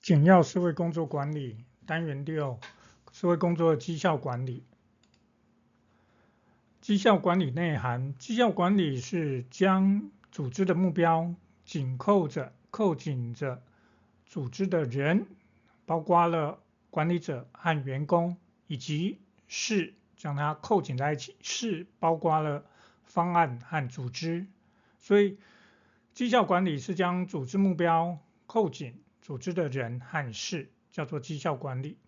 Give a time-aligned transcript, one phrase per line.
[0.00, 2.58] 简要社会工作管理单元六：
[3.12, 4.64] 社会工作的绩效管理。
[6.80, 11.34] 绩效管理内涵：绩效管理是将组织的目标
[11.66, 13.62] 紧扣着、扣紧着
[14.24, 15.26] 组织的人，
[15.84, 16.58] 包括了
[16.88, 18.38] 管理者和员工，
[18.68, 21.36] 以及事将它扣紧在一起。
[21.42, 22.64] 事包括了
[23.04, 24.46] 方案和组织，
[24.98, 25.36] 所以
[26.14, 28.94] 绩效管理是将组织目标扣紧
[29.30, 31.98] 组织的人和事，叫做绩效管理。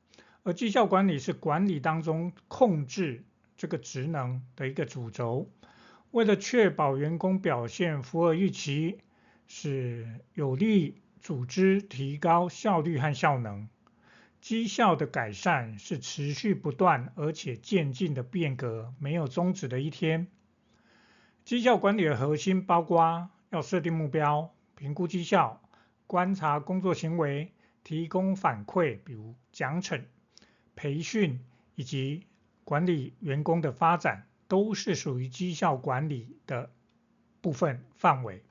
[0.42, 3.22] 而绩效管理是管理当中控制。
[3.56, 5.48] 这个职能的一个主轴，
[6.10, 8.98] 为了确保员工表现符合预期，
[9.46, 13.68] 是有利组织提高效率和效能。
[14.40, 20.26] 绩效的改善是持续不断而且渐进的变革，没有终止的一天。
[21.44, 25.61] 绩效管理的核心包括要设定目标、评估绩效、
[26.06, 27.52] 观察工作行为、
[27.84, 30.02] 提供反馈，比如奖惩、
[30.74, 31.40] 培训
[31.74, 32.26] 以及。
[32.64, 36.70] 管理员工的发展都是属于绩效管理的
[37.40, 38.44] 部分范围，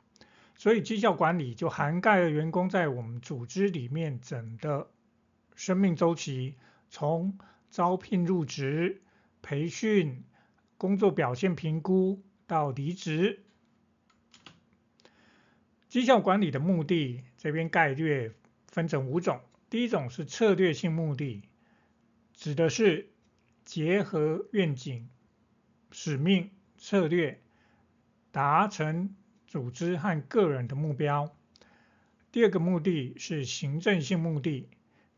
[0.53, 4.91] 所以绩效管理就涵盖了员工在我们组织里面整个
[5.55, 6.55] 生命周期，
[6.89, 9.01] 从招聘入职、
[9.41, 10.25] 培训、
[10.77, 13.41] 工作表现评估到离职。
[15.87, 18.31] 绩效管理的目的这边概略
[18.67, 21.41] 分成五种，第一种是策略性目的，
[22.35, 23.07] 指的是。
[23.63, 25.07] 结合愿景、
[25.91, 27.39] 使命、策略，
[28.31, 29.15] 达成
[29.47, 31.33] 组织和个人的目标。
[32.31, 34.67] 第二个目的是行政性目的，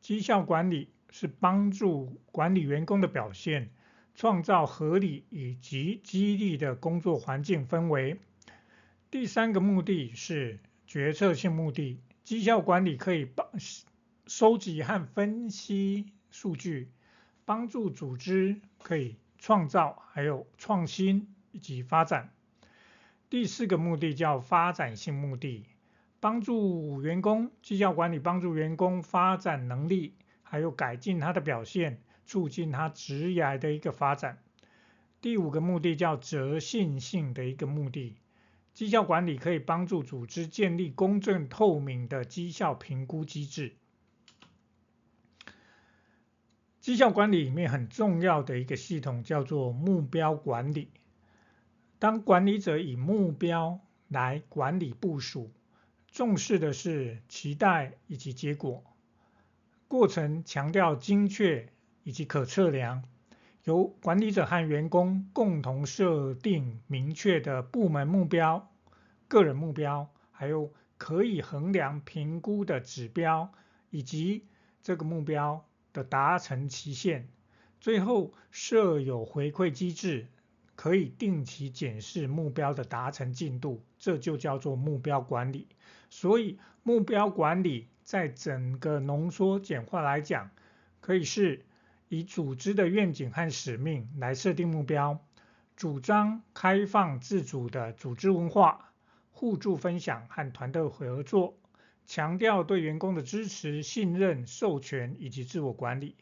[0.02, 3.72] 绩效管理是帮助管理员工的表现，
[4.14, 8.20] 创造合理以及激励的工作环境氛围。
[9.10, 11.98] 第三个目的是决策性目的，
[12.34, 13.48] 绩效管理可以帮
[14.26, 16.90] 收集和分析数据。
[17.46, 22.34] 帮助组织可以创造，还有创新以及发展。
[23.30, 25.68] 第四个目的叫发展性目的，
[26.20, 34.40] 帮助员工绩效管理，帮助员工发展能力，还有改进他的表现，促进他职业的一个发展。
[35.22, 38.18] 第五个目的叫责信性的一个目的，
[38.74, 43.76] 绩效管理可以帮助组织建立公正透明的绩效评估机制。
[46.80, 50.90] 绩效管理里面很重要的一个系统叫做目标管理。
[52.00, 53.80] 当管理者以目标
[54.10, 55.52] 来管理部署，
[56.08, 58.84] 重视的是期待以及结果，
[59.88, 61.72] 过程强调精确
[62.04, 63.04] 以及可测量，
[63.64, 68.72] 由管理者和员工共同设定明确的部门目标、
[69.28, 73.52] 个人目标，还有可以衡量评估的指标，
[73.90, 74.46] 以及
[74.82, 75.66] 这个目标。
[75.94, 77.28] 的达成期限，
[77.80, 80.26] 最后设有回馈机制，
[80.76, 85.68] 可以定期检视目标的达成进度，这就叫做目标管理。
[86.10, 90.50] 所以目标管理在整个浓缩简化来讲，
[91.00, 91.64] 可以是
[92.14, 95.20] 以组织的愿景和使命来设定目标，
[95.76, 98.94] 主张开放自主的组织文化，
[99.32, 101.58] 互助分享和团队合作。
[102.06, 106.16] 强调对员工的支持、信任、授权以及自我管理，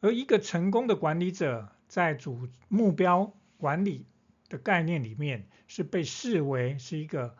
[0.00, 4.06] 而一个成功的管理者在主目标管理
[4.48, 7.34] 的概念里面，是被视为是一个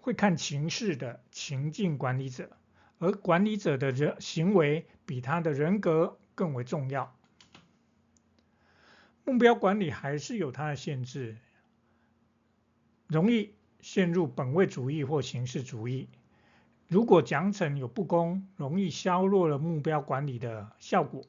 [0.00, 2.50] 会看情势的情境管理者，
[2.98, 7.14] 而管理者的人行为比他的人格更为重要。
[9.24, 11.36] 目标管理还是有它的限制，
[13.06, 16.08] 容易陷入本位主义或形式主义。
[16.88, 21.24] 如果奖惩有不公，容易削弱了目标管理的效果。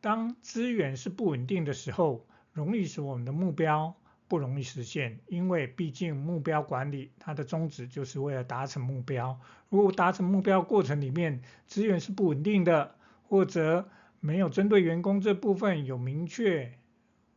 [0.00, 3.94] 当资源是不稳定的时候，容易使我们的目标
[4.26, 5.20] 不容易实现。
[5.26, 9.38] 因为毕竟目标管理它的宗旨就是为了达成目标。
[9.68, 12.96] 如果达成目标过程里面资源是不稳定的，
[13.28, 13.88] 或者
[14.24, 16.78] 没有针对员工这部分有明确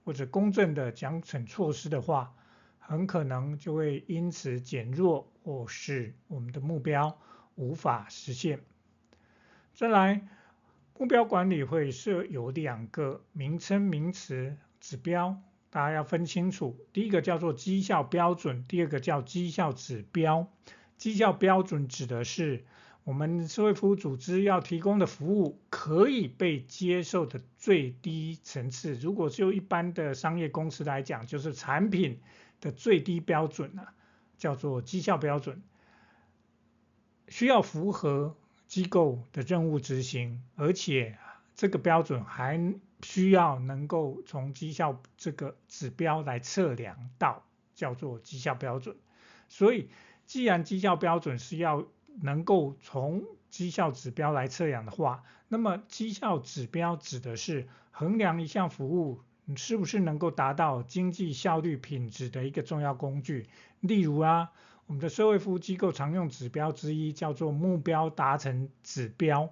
[0.03, 2.35] 或者公正的奖惩措施的话，
[2.77, 7.19] 很可能就会因此减弱或使我们的目标
[7.55, 8.59] 无法实现。
[9.73, 10.27] 再来，
[10.99, 15.41] 目标管理会设有两个名称名词指标，
[15.71, 16.77] 大家要分清楚。
[16.93, 20.47] 第一个叫做绩效标准，第二个叫绩效指标。
[20.97, 22.63] 绩效标准指的是
[23.05, 28.95] 我们社会服务组织要提供的服务可以被接受的最低层次。
[28.95, 32.19] 如果就一般的商业公司来讲，就是产品。
[32.61, 33.85] 的最低标准呢，
[34.37, 35.61] 叫做绩效标准，
[37.27, 41.17] 需要符合机构的任务执行，而且
[41.53, 42.73] 这个标准还
[43.03, 48.95] 需要能够从绩效这个指标来测量到，叫做绩效标准。
[49.49, 49.89] 所以，
[50.25, 51.85] 既然绩效标准是要
[52.21, 59.21] 能够从绩效指标来测量的话，那么绩效指标指的是衡量一项服务
[59.55, 63.47] 是不是能够达到经济效率品质的一个重要工具。
[63.79, 64.51] 例如啊，
[64.87, 69.51] 我们的社会服务机构常用指标之一叫做目标达成指标，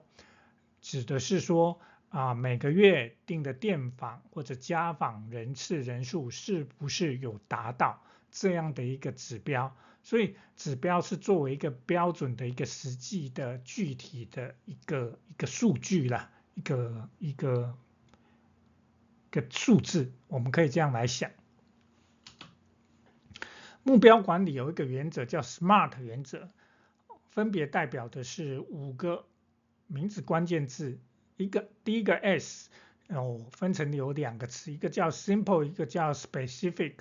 [0.82, 8.02] 指的是说啊，每个月定的电访或者家访人次人数是不是有达到
[8.34, 9.74] 这样的一个指标。
[10.02, 17.74] 所以指标是作为一个标准的一个实际的具体的一个一个数据啦，一个一个
[19.32, 21.32] 一个数字，我们可以这样来想。
[23.84, 26.50] 目标管理有一个原则叫 SMART 原则，
[27.30, 29.26] 分别代表的是五个
[29.88, 31.00] 名词关键字，
[31.38, 32.70] 一个第一个 S
[33.08, 36.96] 然后，分成有两个词，一个叫 Simple，一个叫 Specific。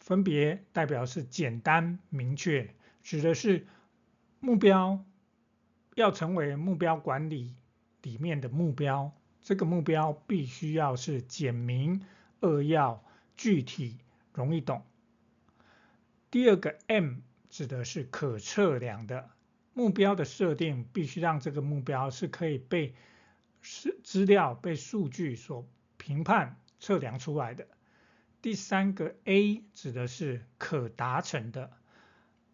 [0.00, 3.66] 分别代表是简单明确，指的是
[4.40, 5.04] 目标
[5.94, 7.54] 要成为目标管理
[8.02, 12.02] 里面的目标，这个目标必须要是简明
[12.40, 13.04] 扼要、
[13.36, 13.98] 具体、
[14.32, 14.82] 容易懂。
[16.30, 17.16] 第二个 M
[17.50, 19.30] 指的是可测量的
[19.74, 22.94] 目标的设定，必须让这个目标是可以被
[23.60, 25.68] 是资料、被数据所
[25.98, 27.66] 评判、测量出来的。
[28.42, 31.70] 第三个 A 指的是可达成的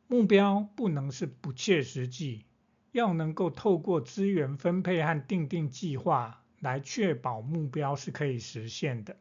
[0.08, 2.44] 目标，不能是不切实际，
[2.90, 9.16] 要能够透过资源分配和订定计划来确保目标是可以实现的。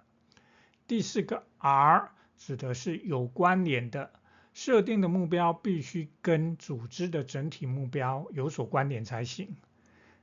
[0.88, 4.11] 第四个 R 指的是有关联的，
[4.53, 9.56] 设定的目标必须跟组织的整体目标有所关联才行。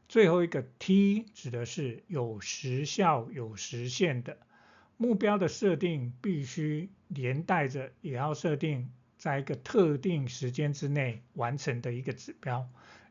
[0.08, 4.38] 最后一个 T 指的是有时效、有实现的。
[4.96, 12.68] 目标的设定必须连带着也要设定在一个特定时间之内完成的一个指标，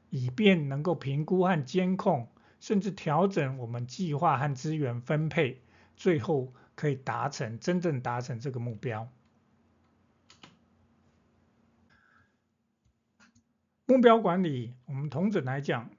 [0.10, 2.30] 以便能够评估和监控，
[2.60, 5.62] 甚至调整我们计划和资源分配，
[5.96, 9.10] 最后可以达成真正达成这个目标。
[13.86, 15.90] 目标管理，我们同整来讲，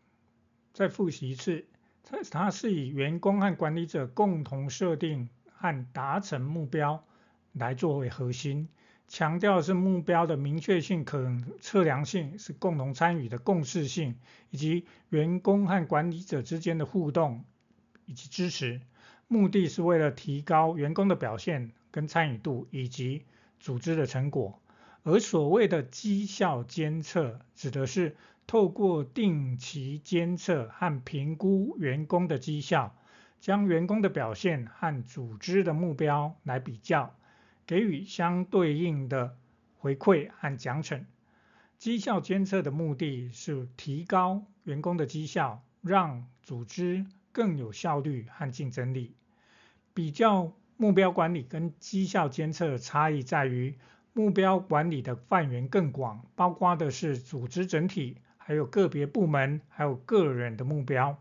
[0.72, 1.66] 再复习一次，
[2.02, 5.28] 它它是以员工和管理者共同设定。
[5.62, 7.04] 和达成目标
[7.52, 8.68] 来作为核心，
[9.06, 11.30] 强调是目标的明确性、可
[11.60, 14.16] 测量性，是共同参与的共识性，
[14.50, 17.44] 以及员工和管理者之间的互动
[18.06, 18.80] 以及支持。
[19.28, 23.24] 目的是为了提高员工的表现跟参与度，以及
[23.60, 24.60] 组织的成果。
[25.04, 28.16] 而所谓的绩效监测，指的是
[28.48, 32.96] 透过定期监测和评估员工的绩效。
[33.42, 37.12] 将员工的表现和组织的目标来比较，
[37.66, 39.36] 给予相对应的
[39.74, 41.04] 回馈和奖惩。
[41.76, 49.16] 绩效监测的目的是提高员工的绩效，让组织更有效率和竞争力。
[49.92, 53.76] 比较目标管理跟绩效监测的差异在于，
[54.12, 61.20] 目标管理的范围更广，包括的是组织整体，还有个别部门，还有个人的目标，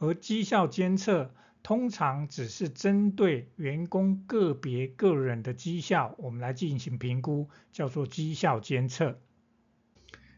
[0.00, 1.30] 而绩效监测。
[1.62, 9.18] 通常只是针对员工个别个人的绩效，我们来进行评估，叫做绩效监测。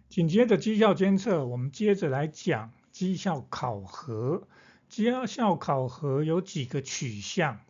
[0.09, 4.47] 紧接着绩效监测，我们接着来讲绩效考核。
[4.89, 7.61] 绩效考核有几个取向？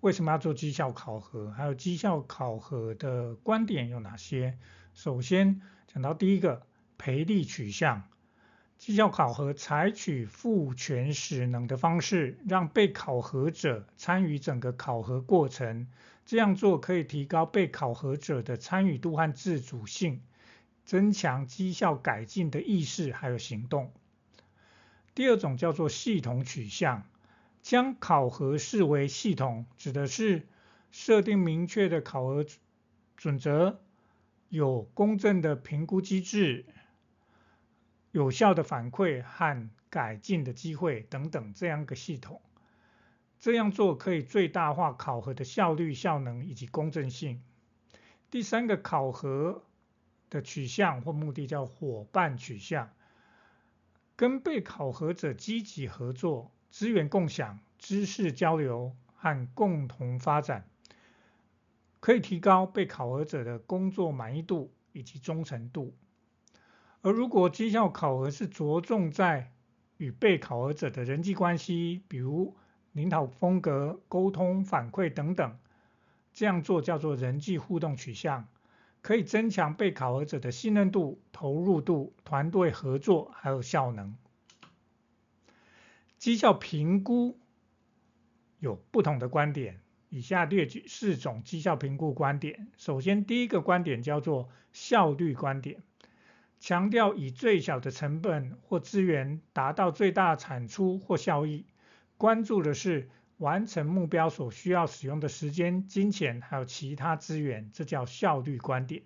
[0.00, 1.50] 为什么要做绩效考核？
[1.50, 4.56] 还有绩效考核的观点有哪些？
[4.94, 8.04] 首先讲到第一个，赔率取向。
[8.84, 15.88] 绩效考核采取赋权使能的方式，让被考核者参与整个考核过程。
[16.26, 20.20] 这样做可以提高被考核者的参与度和自主性，
[20.84, 23.90] 增强绩效改进的意识还有行动。
[25.14, 27.04] 第二种叫做系统取向，
[27.62, 30.46] 将考核视为系统，指的是
[30.90, 32.44] 设定明确的考核
[33.16, 33.80] 准则，
[34.50, 36.66] 有公正的评估机制。
[38.14, 42.40] 有效的反馈和改进的机会等等，这样一个系统，
[43.40, 47.42] 这样做可以最大化考核的效率、效能以及公正性。
[48.30, 49.64] 第三个考核
[50.30, 52.92] 的取向或目的叫伙伴取向，
[54.14, 60.68] 跟被考核者积极合作、资源共享、知识交流和共同发展，
[61.98, 65.92] 可以提高被考核者的工作满意度以及忠诚度。
[67.04, 69.52] 而如果绩效考核是着重在
[69.98, 72.56] 与被考核者的人际关系，比如
[72.92, 75.58] 领导风格、沟通、反馈等等。
[76.32, 78.48] 这样做叫做人际互动取向，
[79.02, 84.16] 可以增强被考核者的信任度、投入度、团队合作还有效能。
[86.16, 87.38] 绩效评估
[88.60, 92.68] 有不同的观点，以下列举四种绩效评估观点。
[92.78, 95.82] 首先，第一个观点叫做效率观点，
[96.66, 101.66] 强调以最小的成本或资源达到最大产出或效益，
[102.16, 109.02] 关注的是完成目标所需要使用的时间、金钱还有其他资源，这叫效率观点。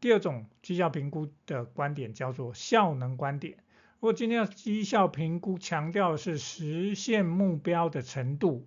[0.00, 3.58] 第二种绩效评估的观点叫做效能观点。
[4.00, 8.66] 如果今天要绩效评估，强调的是实现目标的程度，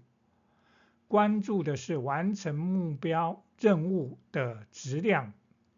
[1.10, 5.34] 关注的是完成目标任务的质量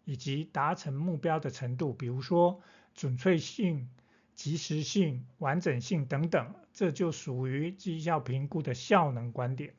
[0.07, 2.61] 以及达成目标的程度，比如说
[2.95, 3.89] 准确性、
[4.33, 9.73] 及时性、完整性等等，这就属于绩效评估的效能观点。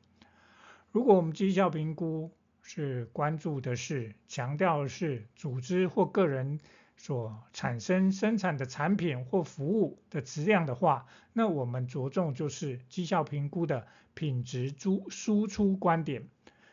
[0.91, 2.31] 如果我们绩效评估
[2.61, 6.59] 是关注的是强调的是组织或个人。
[7.01, 16.27] 所产生生产的产品或服务的质量的话，那我们着重就是绩效评估的品质输输出观点，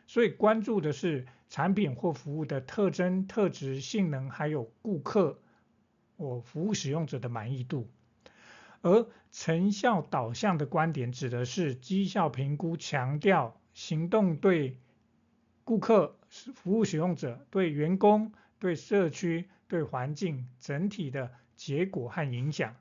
[0.07, 5.39] 所以关注的是产品或服务的特征、特质、性能，还有顾客
[6.17, 7.89] 或服务使用者的满意度。
[8.83, 14.79] 而成效导向的观点指的是绩效评估强调行动对
[15.65, 19.49] 顾客、服务使用者、对员工、对社区。
[19.69, 22.77] 对环境整体的结果和影响，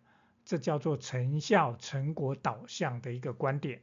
[0.46, 3.82] 这叫做成效成果导向的一个观点。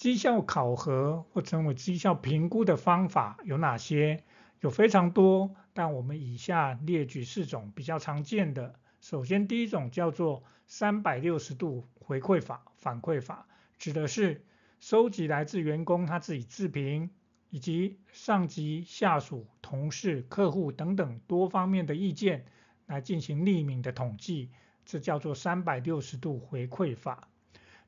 [0.00, 4.24] 绩效考核或称为绩效评估的方法有哪些？
[4.60, 8.80] 有非常多，但我们以下列举四种比较常见的。
[9.02, 14.42] 首先，第一种叫做三百六十度回馈法、反馈法，指的是
[14.78, 17.10] 收集来自员工他自己自评。
[17.50, 22.46] 以及上级、下属、同事、客户等等多方面的意见
[22.86, 24.50] 来进行匿名的统计，
[24.86, 27.29] 这叫做三百六十度回馈法。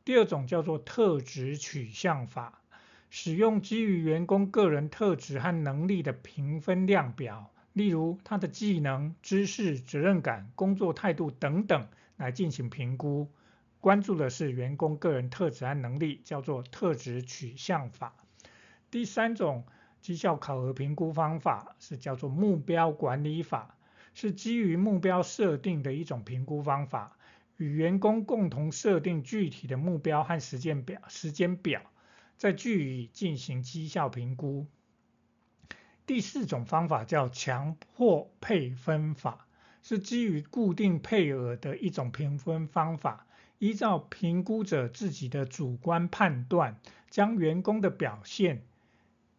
[0.04, 2.60] 第二种叫做特质取向法，
[3.08, 13.30] 使用基于员工个人特质和能力的评分量表，例如他的技能、知识、责任感、工作态度等等来进行评估，
[13.80, 18.14] 关注的是员工个人特质和能力，叫做特质取向法。
[18.90, 19.64] 第三种
[20.00, 23.76] 绩效考核评估方法是叫做目标管理法，
[24.14, 27.16] 是基于目标设定的一种评估方法，
[27.62, 31.82] 与员工共同设定具体的目标和时间表，时间表，
[32.36, 34.66] 再据以进行绩效评估。
[36.04, 39.46] 第四种方法叫强迫配分法，
[39.84, 43.26] 是基于固定配额的一种评分方法，
[43.58, 48.62] 依照评估者自己的主观判断，将员工的表现。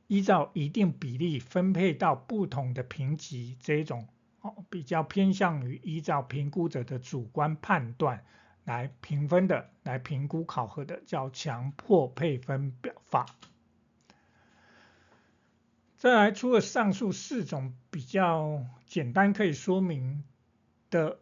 [0.08, 4.08] 依照一定比例分配到不同的评级，这种
[4.44, 8.24] 哦比较偏向于依照评估者的主观判断
[8.64, 13.26] 来评分的，来评估考核的，叫强迫配分表法。
[15.98, 20.24] 再来，除了上述四种比较简单可以说明
[20.90, 21.18] 的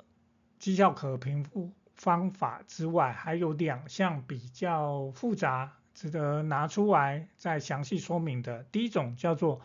[0.60, 5.78] 绩效可评估方法之外，还有两项比较复杂。
[5.94, 9.62] 值得拿出来再详细说明的，第一种叫做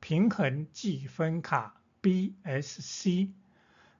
[0.00, 3.30] 平衡计分卡 （BSC），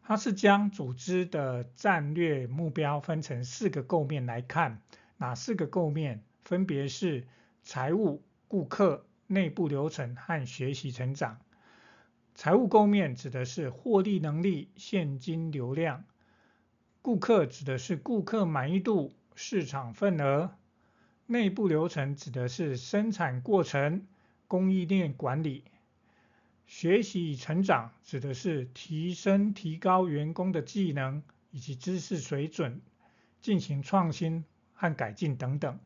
[0.02, 4.82] 它是将组织的战略目标分成四个构面来看，
[5.16, 6.22] 哪四个构面？
[6.44, 7.24] 分别是
[7.62, 11.38] 财务、顾客、内部流程和学习成长。
[12.34, 16.02] 财务构面指的是获利能力、现金流量；
[17.00, 20.50] 顾客指的是顾客满意度、市场份额。
[21.26, 24.06] 内部流程指的是生产过程、
[24.48, 25.62] 供应链管理；
[26.74, 32.80] 学习与成长指的是提升、提高员工的技能以及知识水准，
[33.42, 35.78] 进行创新和改进等等。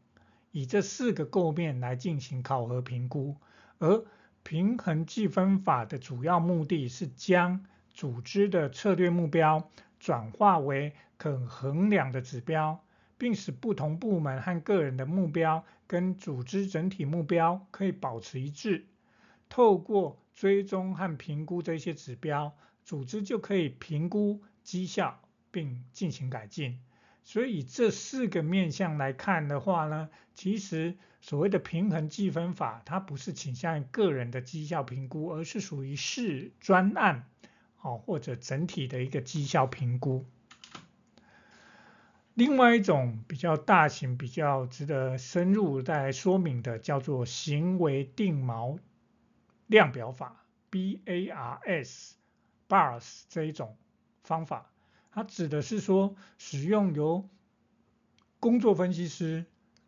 [0.52, 3.36] 以这四个构面来进行考核评估，
[3.78, 4.06] 而
[4.44, 12.80] 平衡计分法的主要目的是将组织的策略目标转化为可衡量的指标。
[13.18, 18.84] 并使不同部门和个人的目标跟组织整体目标可以保持一致。
[19.48, 25.18] 透过追踪和评估这些指标，组织就可以评估绩效
[25.50, 26.78] 并进行改进。
[27.24, 37.24] 所以这四个面向来看的话呢，其实所谓的平衡计分法，它不是倾向于个人的绩效评估，而是属于市专案，
[37.80, 40.24] 哦或者整体的一个绩效评估。
[42.34, 48.78] 另外一种比较大型、比较值得深入再来说明的，叫做行为定锚
[49.66, 52.14] 量表法 （BARS），BARS
[53.28, 53.76] 这一种
[54.22, 54.72] 方法，
[55.10, 57.28] 它指的是说，使用由
[58.40, 59.44] 工作分析师、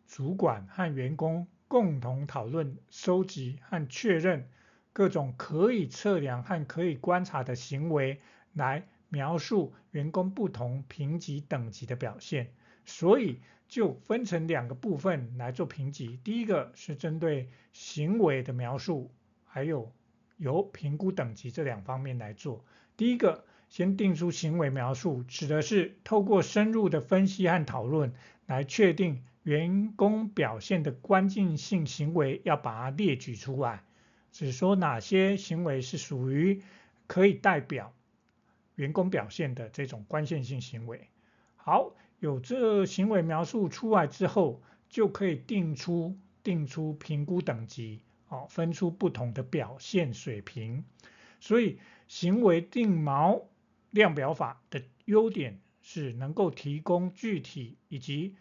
[0.07, 4.49] 主管和员工共同讨论、收集和确认
[4.93, 8.21] 各种可以测量和可以观察的行为
[8.53, 8.87] 来。
[9.11, 12.53] 描述员工不同评级等级的表现，
[12.85, 16.19] 所以就分成两个部分来做评级。
[16.23, 19.09] 第一个是针对行为的描述，
[19.51, 19.91] 还有
[20.37, 22.63] 由评估等级这两方面来做。
[22.95, 28.13] 第一个先定出行为描述，指的是透过深入的分析和讨论
[28.45, 33.83] 来确定员工表现的关键性行为，要把它列举出来，
[34.31, 36.61] 只说哪些行为是属于
[37.07, 37.91] 可以代表。
[38.75, 41.09] 员工表现的这种关键性行为，
[41.57, 50.85] 好，有这行为描述出来之后，就可以定出定出评估等级，哦，分出不同的表现水平。
[51.39, 53.43] 所以行为定锚
[53.91, 58.35] 量表法的优点是能够提供具体以及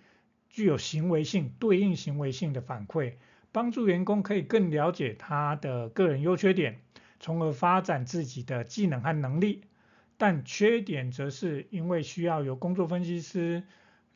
[0.49, 3.14] 具有行为性对应行为性的反馈，
[3.52, 6.80] 帮助员工可以更了解他的个人优缺点，
[7.21, 9.64] 从而发展自己的技能和能力。
[10.16, 13.62] 但缺点则是因为需要由工作分析师、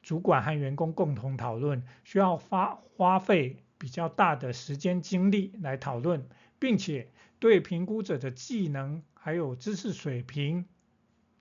[0.02, 6.29] 主管和员工共同讨论，需要花花费比较大的时间精力来讨论，
[6.61, 7.11] 并且
[7.41, 10.67] 对评估者的技能还有知识水平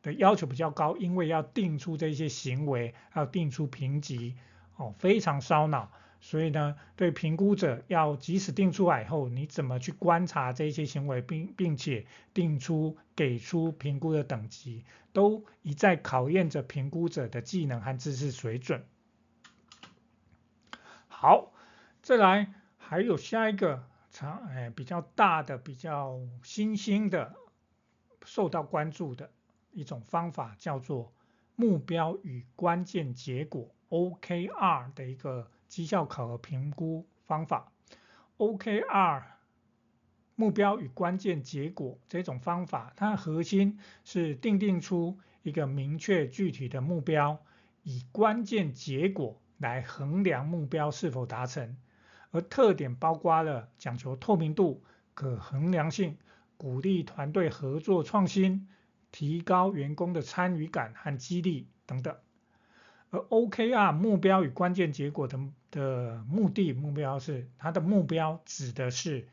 [0.01, 4.33] 的要求比较高，因为要定出这些行为，要定出评级，
[4.75, 5.91] 哦，非常烧脑。
[6.19, 14.83] 所以呢，对评估者要即使定出来以后，你怎么去观察这些行为，并并且定出给出评估的等级，
[15.13, 18.83] 都一再考验着评估者的技能和知识水准。
[21.07, 21.53] 好，
[22.01, 27.35] 再来还有下一个长哎比较大的、比较新兴的、
[28.25, 29.31] 受到关注的
[29.71, 31.13] 一种方法，叫做
[31.55, 35.49] 目标与关键结果 （OKR） 的一个。
[35.71, 37.71] 绩效考核评估方法
[38.39, 39.23] ，OKR
[40.35, 47.39] 目标与关键结果这种方法，它的核心是定定出一个明确具体的目标，
[47.83, 51.77] 以关键结果来衡量目标是否达成。
[52.31, 56.17] 而特点包括了讲求透明度、可衡量性、
[56.57, 58.67] 鼓励团队合作创新、
[59.11, 62.15] 提高员工的参与感和激励等等。
[63.09, 65.37] 而 OKR 目标与关键结果的
[65.69, 69.27] 的目的目标是，它的目标指的是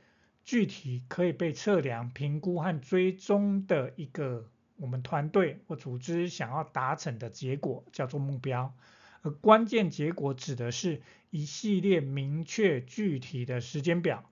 [0.44, 8.74] 具体可以被测量、评估和追踪的一个我们团队或组织想要达成的结果，叫做目标。
[9.22, 14.30] 而关键结果指的是一系列明确具体的时间表、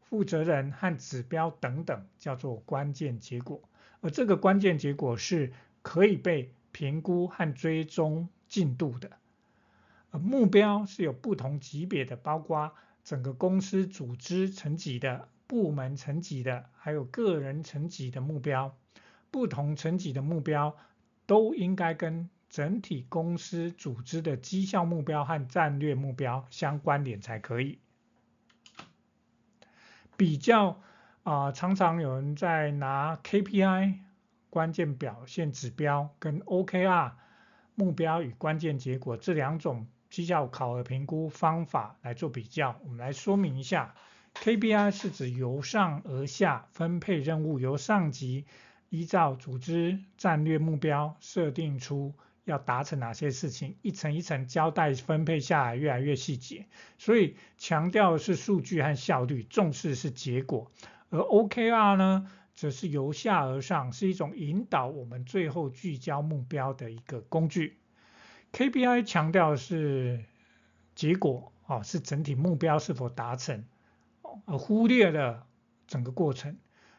[0.00, 3.62] 负责人和指标等等，叫做关键结果。
[4.00, 8.28] 而这个关键结果是可以被评估和追踪。
[8.46, 9.10] 进度的，
[10.12, 18.76] 而目标是有不同级别的，包括整个公司组织层级的、部门层级的，还有个人层级的目标。
[19.32, 20.76] 不同层级的目标
[21.26, 27.80] 都应该跟整体公司组织的绩效目标和战略目标相关联才可以。
[30.16, 30.80] 比较
[31.24, 33.94] 啊、常常有人在拿 KPI
[34.50, 37.14] 关键表现指标跟 OKR。
[37.74, 43.96] 目标与关键结果这两种绩效考核评估方法来做比较，我们来说明一下。
[44.34, 48.44] KPI 是指由上而下分配任务，由上级
[48.90, 52.14] 依照组织战略目标设定出
[52.44, 56.66] 要达成哪些事情，一层一层交代分配下来，越来越细节。
[56.98, 60.70] 所以强调的是数据和效率，重视是结果。
[61.10, 62.30] 而 OKR 呢？
[62.54, 67.78] 则是由下而上，是一种引导我们最后聚焦目标的一个工具。
[68.52, 70.24] KPI 强调的是
[70.94, 73.64] 结果啊，是整体目标是否达成，
[74.44, 75.46] 而忽略了
[75.88, 76.56] 整个过程，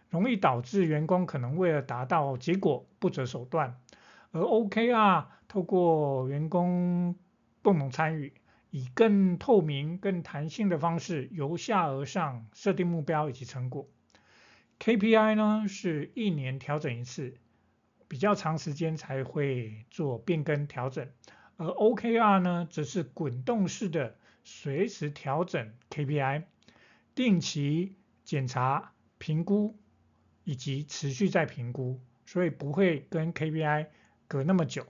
[0.10, 3.80] 容易导致员工可能为了达到结果不择手段。
[4.32, 5.24] 而 OKR
[5.56, 7.16] 透过员工
[7.62, 8.34] 共同参与，
[8.72, 13.88] 以更透明、更弹性的方式，由下而上设定目标以及成果。
[14.82, 17.38] KPI 呢是一年调整一次，
[18.10, 21.08] 比较长时间才会做变更调整，
[21.56, 26.44] 而 OKR 呢则是滚动式的随时调整 KPI，
[27.16, 29.78] 定期检查、评估
[30.44, 33.88] 以及持续再评估，所以不会跟 KPI
[34.28, 34.86] 隔那么久。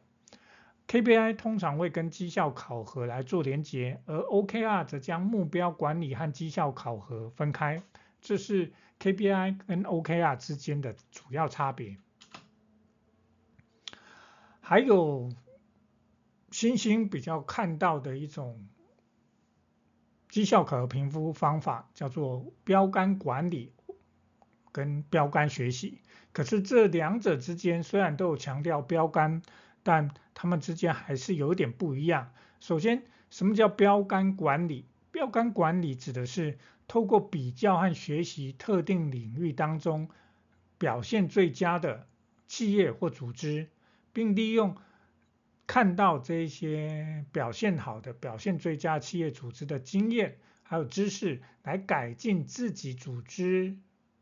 [0.88, 7.82] KPI 通常会跟绩效考核来做连结，而 OKR 则将目标管理和绩效考核分开。
[8.22, 11.98] 这是 KPI 跟 OKR 之间的主要差别。
[14.62, 15.32] 还有
[16.52, 18.68] 新兴比较看到的一种
[20.30, 23.74] 绩效考核评估方法，叫做标杆管理
[24.72, 26.00] 跟标杆学习。
[26.32, 29.42] 可是这两者之间虽然都有强调标杆，
[29.86, 32.34] 但他们之间还是有点不一样。
[32.60, 34.88] 首先，什么叫标杆管理？
[35.12, 40.10] 标杆管理指的是透过比较和学习特定领域当中
[40.80, 42.08] 表现最佳的
[42.48, 43.70] 企业或组织，
[44.12, 44.76] 并利用
[45.68, 53.78] 看到这些表现好的、表现最佳企业组织的经验还有知识，来改进自己组织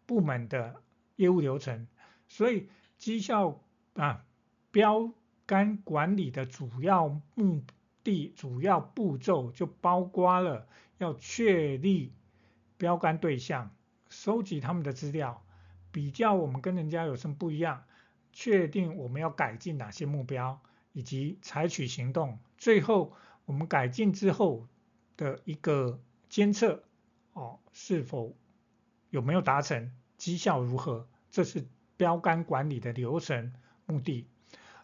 [0.06, 0.82] 部门的
[1.16, 1.88] 业务流程。
[2.28, 4.26] 所以绩效啊
[4.70, 5.14] 标。
[5.46, 7.64] 肝管理的主要目
[8.04, 12.14] 的、主要步骤就包括了要确立
[12.78, 13.72] 标杆对象，
[14.10, 15.44] 收集他们的资料，
[15.92, 17.84] 比较我们跟人家有什么不一样，
[18.32, 20.62] 确定我们要改进哪些目标，
[20.94, 22.40] 以及采取行动。
[22.58, 23.14] 最后，
[23.46, 24.68] 我们改进之后
[25.18, 26.84] 的一个监测，
[27.34, 28.36] 哦，是否
[29.10, 31.08] 有没有达成，绩效如何？
[31.30, 31.66] 这是
[31.98, 33.54] 标杆管理的流程
[33.86, 34.28] 目的。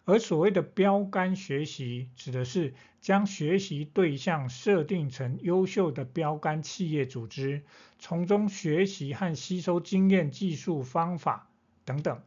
[0.04, 7.62] 而所谓的标杆学习，指的是将学习对象设定成优秀的标杆企业组织，
[7.98, 11.48] 从中学习和吸收经验、技术、方法
[11.84, 12.20] 等等。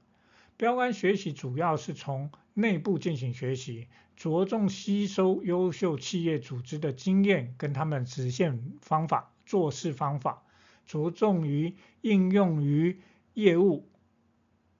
[0.55, 10.43] 标杆学习主要是从内部进行学习，着重吸收优秀企业组织的经验跟他们实现方法、做事方法，
[10.85, 12.99] 着重于应用于
[13.33, 13.87] 业务，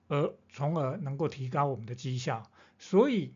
[0.07, 2.49] 而从而能够提高我们的绩效。
[2.77, 3.33] 所以，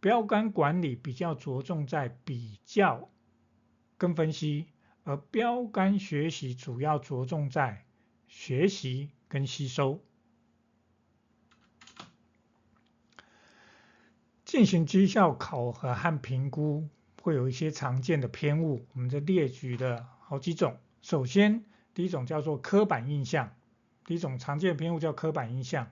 [0.00, 3.10] 标杆管理比较着重在比较
[3.98, 4.66] 跟分析，
[5.04, 7.84] 而标杆学习主要着重在
[8.28, 10.00] 学习跟吸收。
[14.44, 16.88] 进行绩效考核和评估
[17.20, 20.78] 会有一些常见的偏误，我们这列举了好几种。
[21.02, 23.52] 首先，第一种叫做刻板印象，
[24.04, 25.90] 第一种常见的偏误叫刻板印象。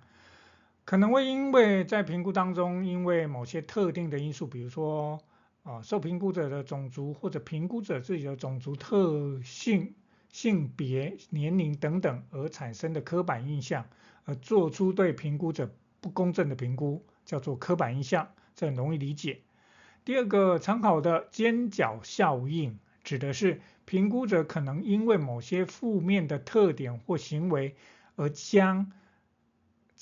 [0.85, 5.18] 可能会因为在评估当中，因为某些特定的因素，比如说
[5.62, 9.94] 啊，受评估者的种族或者评估者自己的种族特性、
[10.31, 13.87] 性别、年龄等等而产生的刻板印象，
[14.27, 19.40] 而做出对评估者不公正的评估，叫做刻板印象，这很容易理解。
[20.05, 27.75] 第二个参考的尖角效应，指的是评估者可能因为某些负面的特点或行为
[28.16, 28.92] 而将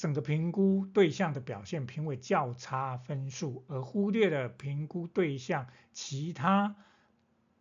[0.03, 6.75] 整个评估对象的表现评为较差分数，而忽略了评估对象其他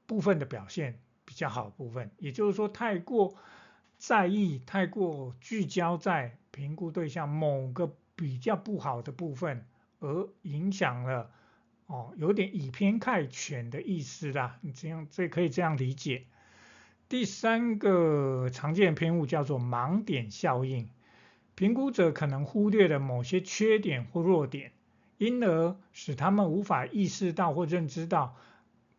[0.07, 2.09] 部分的表现比较好部分。
[2.17, 3.35] 也就是说，太过
[3.99, 9.63] 在意、太过聚焦在评估对象某个比较不好的部分，
[9.99, 11.29] 而影响了
[11.85, 14.57] 哦，有点以偏概全的意思啦。
[14.61, 16.25] 你这样这可以这样理解。
[17.07, 20.89] 第三个常见偏误叫做盲点效应。
[21.61, 24.71] 评估者可能忽略了某些缺点或弱点，
[25.19, 28.35] 因而使他们无法意识到或认知到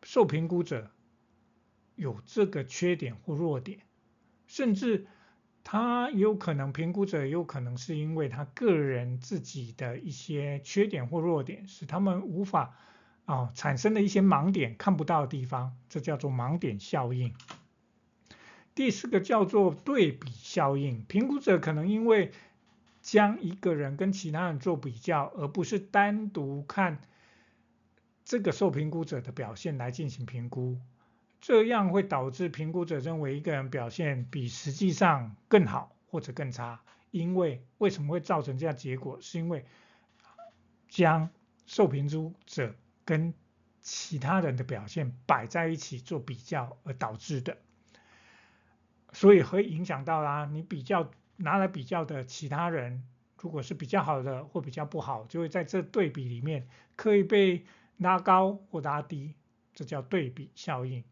[0.05, 0.93] 受评估者
[1.97, 3.81] 有这个缺点或弱点，
[4.47, 5.09] 甚至
[5.65, 12.77] 他有可能评估者有可能是因为他个人自己的一些缺点或弱点，使他们无法
[13.25, 17.35] 啊、产生的一些盲点看不到的地方，这叫做盲点效应。
[18.77, 22.31] 第四个叫做对比效应，评估者可能因为
[23.03, 27.01] 将一个人跟其他人做比较，而不是单独看
[28.25, 30.79] 这个受评估者的表现来进行评估，
[31.41, 36.81] 这样会导致评估者认为一个人表现比实际上更好或者更差。
[37.11, 39.21] 因为为什么会造成这样结果？
[39.21, 39.67] 是因为
[40.89, 41.29] 将
[41.67, 43.35] 受评估者跟
[43.81, 47.59] 其他人的表现摆在一起做比较而导致的。
[49.13, 51.11] 所以会影响到啦，你比较
[51.43, 53.03] 拿来比较的其他人，
[53.41, 57.65] 如果是比较好的或比较不好，就会在这对比里面可以被
[57.97, 59.35] 拉高或拉低，
[59.75, 61.03] 这叫对比效应。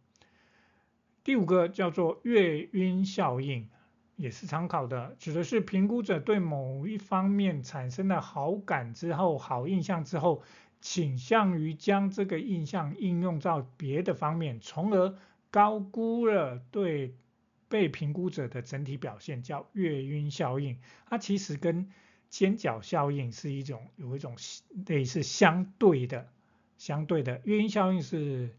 [1.25, 3.69] 第五个叫做月晕效应，
[4.15, 10.43] 也是常考的，指的是评估者对某一方面产生了好感之后、好印象之后，
[10.81, 15.15] 倾向于将这个印象应用到别的方面，从而
[15.51, 17.15] 高估了对。
[17.71, 21.89] 被评估者的整体表现叫月晕效应，它其实跟
[22.29, 24.37] 尖角效应是一种有一种
[24.87, 26.29] 类似相对的
[26.77, 28.55] 相对的，月晕效应是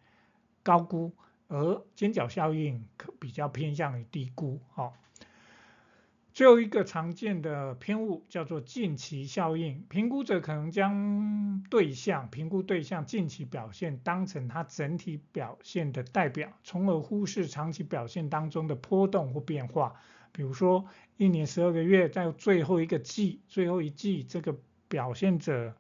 [0.64, 1.12] 高估，
[1.48, 4.60] 而尖角效应可比较偏向于低估。
[4.72, 4.98] 好。
[6.42, 19.94] 最后一个常见的偏误叫做近期效应，评估者可能将对象评估对象近期表现当成它整体表现的代表，从而忽视长期表现当中的波动或变化。
[20.32, 20.84] 比如说，
[21.16, 25.76] 一年十二个月在最后一个季，最后一季这个表现者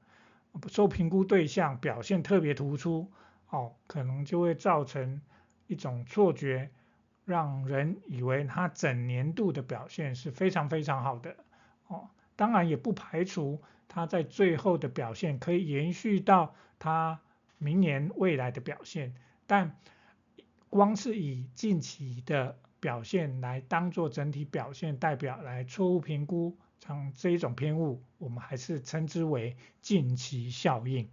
[0.67, 3.09] 受评估对象表现特别突出，
[3.49, 5.21] 哦，可能就会造成
[5.65, 6.69] 一种错觉。
[7.25, 11.35] 让人以为他整年度的表现是非常非常好的
[11.87, 17.19] 哦，当然也不排除他在最后的表现可以延续到他
[17.57, 19.13] 明年未来的表现，
[19.45, 19.77] 但
[20.69, 31.07] 光是以近期的表现来当做整体表现代表来错误评估，像这一种偏误，我们还是称之为近期效应。